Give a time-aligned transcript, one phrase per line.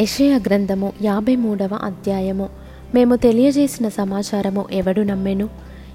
[0.00, 2.48] యషయ గ్రంథము యాభై మూడవ అధ్యాయము.
[2.94, 5.48] మేము తెలియజేసిన సమాచారము ఎవడు నమ్మెను?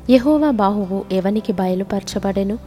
[0.10, 2.58] యహోవా బాహువు ఎవనికి బయలుపరచబడెను?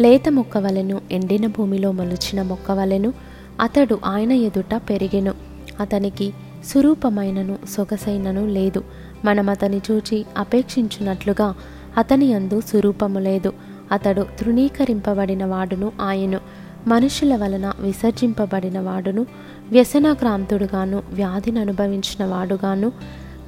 [0.00, 3.12] లేత మొక్కవలెను ఎండిన భూమిలో మొలిచిన మొక్కవలెను
[3.60, 5.34] అతడు ఆయన ఎదుట పెరిగెను.
[5.80, 6.32] అతనికి
[6.64, 8.84] సురూపమైనను సొగసైనను లేదు.
[9.24, 11.54] మనం అతని చూచి అపేక్షించున్నట్లుగా
[11.98, 13.52] అతని అందు సురూపము లేదు.
[13.92, 16.40] అతడు తృణీకరింపబడిన వాడును ఆయను.
[16.88, 19.26] మనుషుల వలన విసర్జింపబడిన వాడును
[19.70, 22.92] వ్యసనాక్రాంతుడుగాను వ్యాధిని అనుభవించిన వాడుగాను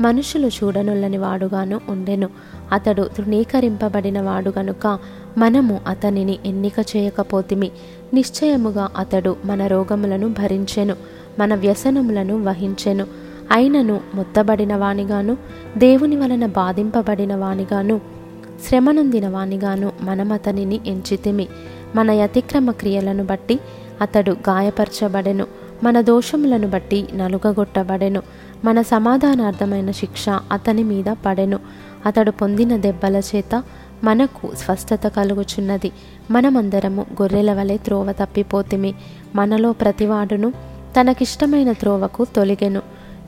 [0.01, 2.29] మనుషులు చూడనుల్లని వాడుగాను ఉండెను.
[2.73, 4.99] అతడు తృణీకరింపబడిన వాడు గనుక
[5.39, 7.71] మనము అతనిని ఎన్నిక చేయకపోతిమి.
[8.15, 10.97] నిశ్చయముగా అతడు మన రోగములను భరించెను
[11.39, 13.07] మన వ్యసనములను వహించెను.
[13.53, 15.37] అయినను మొత్తబడిన వానిగాను
[15.79, 18.01] దేవుని వలన బాధింపబడిన వానిగాను
[18.69, 21.49] శ్రమనొందిన వానిగాను మనం అతనిని ఎంచితిమి.
[21.95, 23.61] మన అతిక్రమ క్రియలను బట్టి
[24.01, 25.47] అతడు గాయపరచబడెను.
[25.83, 28.23] మన దోషములను బట్టి నలుగగొట్టబడెను.
[28.65, 31.59] మన సమాధానార్థమైన శిక్ష అతని మీద పడెను.
[32.07, 33.63] అతడు పొందిన దెబ్బల చేత
[34.05, 35.93] మనకు స్వస్థత కలుగుచున్నది.
[36.31, 38.95] మనమందరము గొర్రెల వలె త్రోవ తప్పిపోతిమి.
[39.35, 40.51] మనలో ప్రతివాడును
[41.01, 42.83] తనకిష్టమైన త్రోవకు తొలిగెను.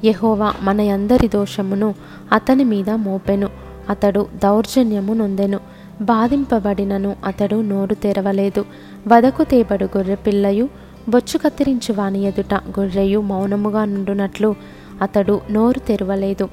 [0.04, 1.94] యహోవా మన అందరి దోషమును
[2.32, 3.48] అతని మీద మోపెను.
[3.90, 5.60] అతడు దౌర్జన్యము నొందెను.
[6.00, 8.64] బాధింపబడినను అతడు నోరు తెరవలేదు.
[9.08, 10.68] వదకు తేబడు గొర్రె పిల్లయు
[11.08, 14.54] బొచ్చు కత్తిరించు వాని ఎదుట గొర్రెయు మౌనముగా నుండునట్లు
[15.02, 16.48] అతడు నోరు తెరవలేదు.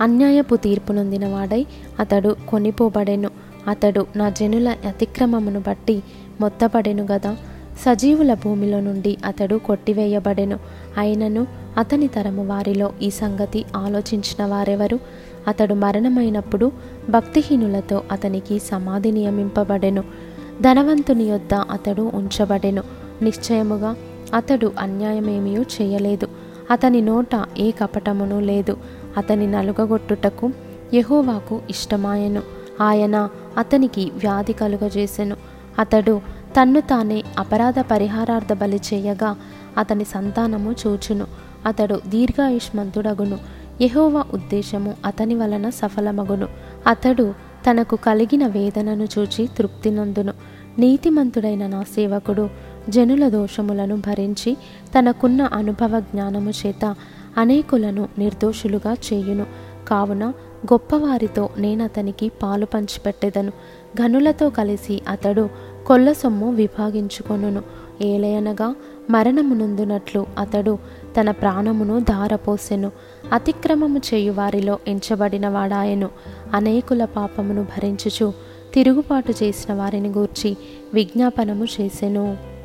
[0.00, 0.92] అన్యాయపు తీర్పు
[2.00, 3.30] అతడు కొనిపోబడెను.
[3.68, 6.02] అతడు నా జనుల అతిక్రమమును బట్టి
[6.40, 7.36] మొత్తపడెను గదా.
[7.80, 10.58] సజీవుల భూమిలో నుండి అతడు కొట్టివేయబడెను.
[10.98, 11.46] అయినను
[11.78, 15.00] అతని తరము వారిలో ఈ సంగతి ఆలోచించిన వారెవరు?
[15.46, 16.72] అతడు మరణమైనప్పుడు
[17.10, 20.04] భక్తిహీనులతో అతనికి సమాధి నియమింపబడెను.
[20.62, 22.82] ధనవంతుని యొద్ద అతడు ఉంచబడెను.
[23.22, 23.96] నిశ్చయముగా
[24.34, 26.28] అతడు అన్యాయమేమీ చేయలేదు.
[26.70, 28.76] అతని నోట ఏ కపటమును లేదు.
[29.16, 30.50] అతని నలుగగొట్టుటకు
[30.94, 32.42] యెహోవాకు ఇష్టమాయెను.
[32.80, 35.36] ఆయన అతనికి వ్యాధి కలుగజేసెను.
[35.78, 36.20] అతడు
[36.60, 39.36] తన్ను తానే అపరాధ పరిహారార్థ బలి చేయగా
[39.78, 41.26] అతని సంతానము చూచును.
[41.66, 43.38] అతడు దీర్ఘాయుష్మంతుడగును.
[43.82, 46.48] యహోవా ఉద్దేశము అతని వలన సఫలమగును.
[46.86, 47.34] అతడు
[47.70, 50.32] తనకు కలిగిన వేదనను చూచి తృప్తి నందును.
[50.78, 52.50] నీతిమంతుడైన నా సేవకుడు
[52.88, 54.56] జనుల దోషములను భరించి
[54.98, 56.94] తనకున్న అనుభవ జ్ఞానము చేత
[57.38, 59.46] అనేకులను నిర్దోషులుగా చేయును.
[59.88, 60.28] కావున
[60.72, 63.52] గొప్పవారితో నేనతనికి పాలు పంచిపెట్టెదను.
[63.96, 65.50] ఘనులతో కలిసి అతడు
[65.86, 67.62] కొల్ల సొమ్ము విభాగించుకొనును.
[68.02, 68.74] ఏలయనగా
[69.10, 70.78] మరణమునందునట్లు అతడు
[71.20, 72.92] తన ప్రాణమును ధారపోసెను.
[73.32, 76.10] అతిక్రమము చేయు వారిలో ఎంచబడిన వాడాయను
[76.54, 78.32] అనేకుల పాపమును భరించుచు
[78.74, 80.56] తిరుగుబాటు చేసిన వారిని గూర్చి
[80.94, 82.55] విజ్ఞాపనము చేసెను.